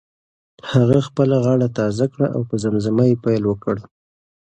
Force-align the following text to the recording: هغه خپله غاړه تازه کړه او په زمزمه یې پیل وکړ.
هغه 0.71 0.97
خپله 1.07 1.35
غاړه 1.43 1.67
تازه 1.79 2.05
کړه 2.13 2.27
او 2.35 2.41
په 2.49 2.55
زمزمه 2.63 3.03
یې 3.09 3.15
پیل 3.25 3.43
وکړ. 3.47 3.75